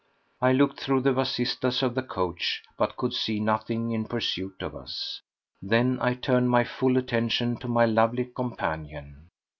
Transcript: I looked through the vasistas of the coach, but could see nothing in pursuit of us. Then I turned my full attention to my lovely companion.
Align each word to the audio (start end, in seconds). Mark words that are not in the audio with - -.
I 0.41 0.51
looked 0.51 0.79
through 0.79 1.01
the 1.01 1.13
vasistas 1.13 1.83
of 1.83 1.93
the 1.93 2.01
coach, 2.01 2.63
but 2.75 2.97
could 2.97 3.13
see 3.13 3.39
nothing 3.39 3.91
in 3.91 4.05
pursuit 4.07 4.59
of 4.63 4.75
us. 4.75 5.21
Then 5.61 5.99
I 6.01 6.15
turned 6.15 6.49
my 6.49 6.63
full 6.63 6.97
attention 6.97 7.55
to 7.57 7.67
my 7.67 7.85
lovely 7.85 8.25
companion. 8.25 9.29